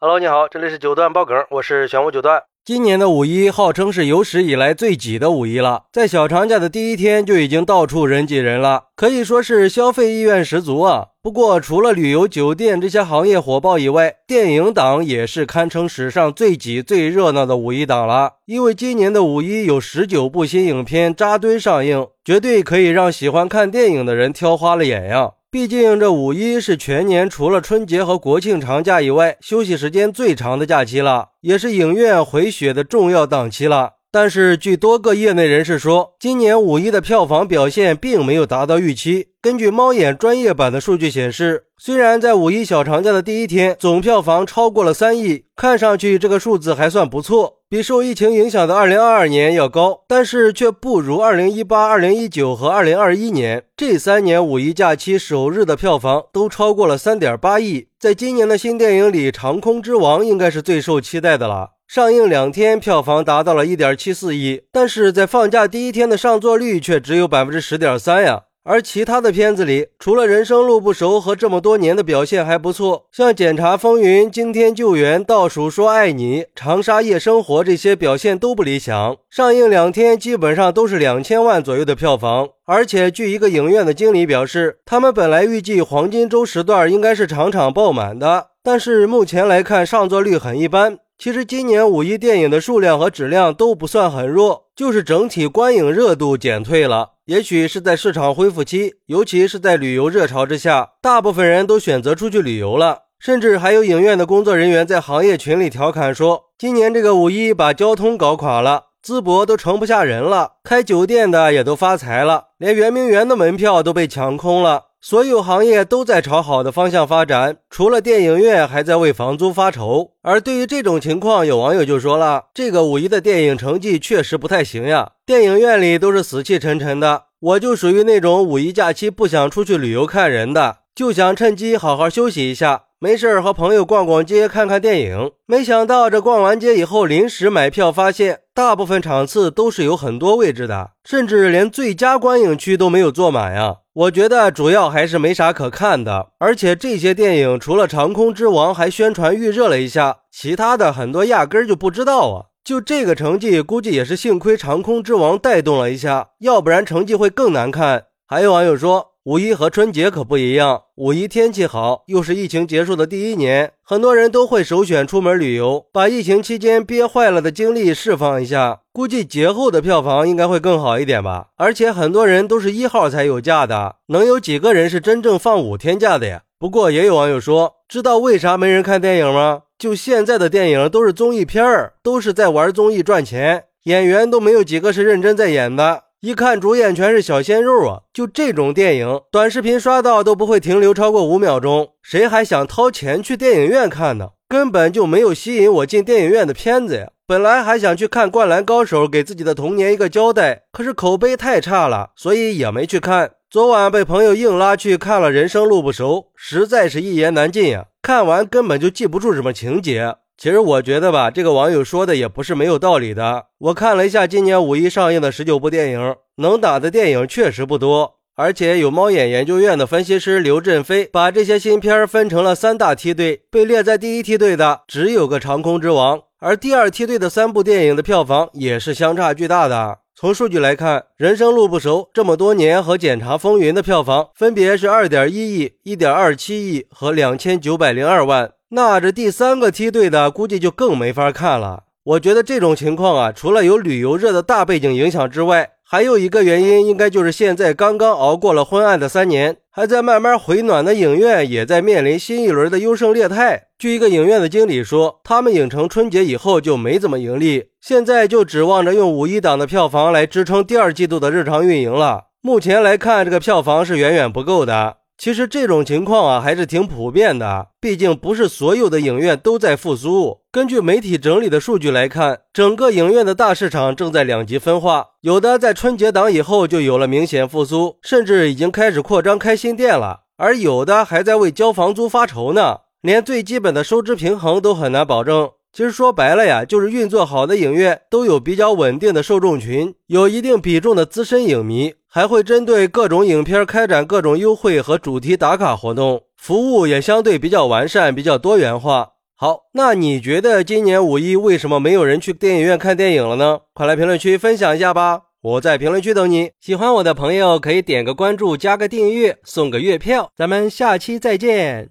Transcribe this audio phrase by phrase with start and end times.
[0.00, 2.44] Hello，你好，这里是九段爆梗，我是玄武九段。
[2.64, 11.08] 今年的五一号称是有史以来最挤的五一了，在小长假的第一天就已经到处人挤人了，可以说是消费意愿十足啊。
[11.20, 18.34] 不过，除了旅游、酒店这些行业火爆以外，电影档也是堪称史上最挤、最热闹的五一档了。
[18.46, 25.32] 因为今年的五一有十九部新影片扎堆上映，绝对可以让喜欢看电影的人挑花了眼呀。
[25.50, 33.92] 毕竟这五一是全年除了春节和国庆长假以外休息时间最长的假期了，也是影院回血的重要档期了。
[34.10, 39.28] 但是，据多个业内人士说，今年五一的票房表现并没有达到预期。
[39.48, 57.86] 根据猫眼专业版的数据显示，虽然在五一小长假的第一天总票房超过了三亿，看上去这个数字还算不错，比受疫情影响的二零二二年要高，但是却不如二零一八、二零一九和二零二一年这三年五一假期首日的票房都超过了三点八亿。
[57.98, 61.70] 在今年的新电影里，《长空之王》应该是最受期待的了。
[61.86, 68.42] 上映两天，票房达到了一点七四亿，但是在放假第一天的上座率却只有百分之十点三呀。
[68.70, 79.16] 而其他的片子里，除了《人生路不熟》和这么多年的表现还不错，像《检察风云》《惊天救援》《倒数说爱你》《长沙夜生活》这些表现都不理想。
[79.30, 90.98] 上映两天基本上都是两千万左右的票房，而且据一个影院的经理表示，他们本来预计黄金周时段应该是场场爆满的，但是目前来看上座率很一般。
[91.18, 97.14] 其实今年五一电影的数量和质量都不算很弱，就是整体观影热度减退了。
[97.24, 102.98] 也许是在市场恢复期，尤其是在旅游热潮之下，大部分人都选择出去旅游了。
[103.18, 120.10] 甚至还有影院的工作人员在行业群里调侃说：“今年这个五一把交通搞垮了，淄博都盛不下人了，开酒店的也都发财了，连圆明园的门票都被抢空了。”所有行业都在朝好的方向发展，除了电影院还在为房租发愁。
[120.22, 127.26] 而对于这种情况，有网友就说了：“这个五一的电影成绩确实不太行呀，电影院里都是死气沉沉的。
[127.38, 143.76] 我就属于那种五一假期不想出去旅游看人的，就想趁机好好休息一下。”没事儿和朋友逛逛街、看看电影，没想到这逛完街以后，临时买票发现大部分场次都是有很多位置的，甚至连最佳观影区都没有坐满呀。
[143.98, 152.44] 我觉得主要还是没啥可看的，而且这些电影除了《长空之王》还宣传预热了一下，其他的很多压根儿就不知道啊。
[152.62, 158.04] 就这个成绩，估计也是幸亏《长空之王》带动了一下，要不然成绩会更难看。
[158.24, 159.14] 还有网友说。
[159.28, 168.80] 五一和春节可不一样，五一天气好，又是疫情结束的第一年，很多人都会首选出门旅游，把疫情期间憋坏了的精力释放一下。
[168.90, 171.48] 估计节后的票房应该会更好一点吧。
[171.58, 176.44] 而且很多人都是一号才有假的，能有几个人是真正放五天假的呀？
[176.58, 179.64] 不过也有网友说，知道为啥没人看电影吗？
[179.78, 186.04] 就现在的电影都是综艺片儿，都是在玩综艺赚钱，演员都没有几个是认真在演的。
[186.20, 188.00] 一看主演全是小鲜肉啊！
[188.12, 194.30] 就这种电影，短视频刷到都不会停留超过五秒钟，谁还想掏钱去电影院看呢？
[194.48, 197.10] 根本就没有吸引我进电影院的片子呀！
[197.24, 203.30] 本来还想去看《灌篮高手》，给自己的童年一个交代，可是口碑太差了，所以也没去看。
[203.48, 207.86] 昨晚被朋友硬拉去看了《人生路不熟》，实在是一言难尽呀！
[208.02, 210.16] 看完根本就记不住什么情节。
[210.40, 213.46] 其实我觉得吧，这个网友说的也不是没有道理的。
[213.58, 218.14] 我看了一下今年五一上映的十九部电影，能打的电影确实不多。
[218.36, 229.98] 而且有猫眼研究院的分析师刘振飞把这些新片分成了三大梯队，被列在第一梯队的只有个《长空之王》，而第二梯队的三部电影的票房也是相差巨大的。
[230.14, 238.52] 从数据来看，《人生路不熟》这么多年和《检察风云》的票房分别是二点一亿、一点二七亿和两千九百零二万。
[238.70, 241.84] 那这第三个梯队的估计就更没法看了。
[242.04, 253.68] 我觉得这种情况啊，除了有旅游热的大背景影响之外，还有一个原因，应该就是现在刚刚熬过了昏暗的三年，还在慢慢回暖的影院，也在面临新一轮的优胜劣汰。
[253.78, 262.24] 据一个影院的经理说，他们影城春节以后就没怎么盈利，现在就指望着用五一档的票房来支撑第二季度的日常运营了。
[262.42, 264.97] 目前来看，这个票房是远远不够的。
[265.18, 267.66] 其实这种情况啊，还是挺普遍的。
[267.80, 270.38] 毕竟不是所有的影院都在复苏。
[270.52, 285.50] 根据媒体整理的数据来看，整个影院的大市场正在两极分化，有的在春节档以后就有了明显复苏，甚至已经开始扩张开新店了；而有的还在为交房租发愁呢，连最基本的收支平衡都很难保证。
[285.78, 291.94] 其实说白了呀，就是运作好的影院都有比较稳定的受众群，有一定比重的资深影迷。
[292.08, 299.10] 还会针对各种影片开展各种优惠和主题打卡活动，服务也相对比较完善、比较多元化。
[299.36, 303.60] 好，那你觉得今年五一为什么没有人去电影院看电影了呢？
[303.72, 305.20] 快来评论区分享一下吧！
[305.42, 306.50] 我在评论区等你。
[306.60, 310.32] 喜欢我的朋友可以点个关注，加个订阅，送个月票。
[310.36, 311.90] 咱们下期再见。